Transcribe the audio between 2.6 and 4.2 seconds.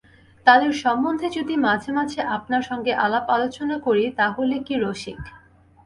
সঙ্গে আলাপ-আলোচনা করি